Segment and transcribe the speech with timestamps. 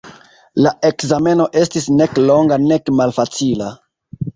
[0.65, 3.75] La ekzameno estis nek longa, nek malfacila.